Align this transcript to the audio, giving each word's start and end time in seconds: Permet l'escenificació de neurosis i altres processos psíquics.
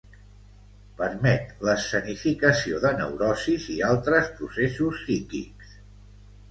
Permet 1.01 1.51
l'escenificació 1.69 2.81
de 2.87 2.95
neurosis 3.03 3.69
i 3.75 3.79
altres 3.93 4.35
processos 4.43 5.01
psíquics. 5.05 5.81